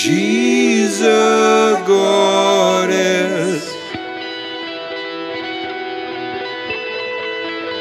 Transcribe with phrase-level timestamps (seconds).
[0.00, 3.64] She's a goddess.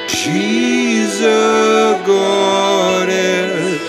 [0.09, 3.81] She's a goddess.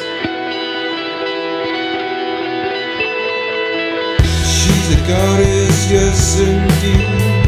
[4.44, 7.47] She's a goddess, yes indeed.